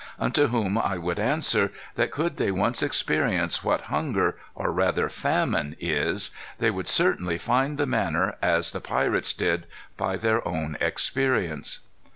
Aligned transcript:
Unto 0.19 0.47
whom 0.47 0.79
I 0.79 0.97
would 0.97 1.19
answer 1.19 1.71
that 1.93 2.09
could 2.09 2.37
they 2.37 2.49
once 2.51 2.81
experience 2.81 3.63
what 3.63 3.81
hunger, 3.93 4.35
or 4.55 4.71
rather 4.73 5.09
famine 5.09 5.75
is, 5.79 6.31
they 6.57 6.71
would 6.71 6.87
certainly 6.87 7.37
find 7.37 7.77
the 7.77 7.85
manner, 7.85 8.35
as 8.41 8.71
the 8.71 8.81
pirates 8.81 9.31
did, 9.31 9.67
by 9.97 10.17
their 10.17 10.45
own 10.47 10.75
experience." 10.81 11.81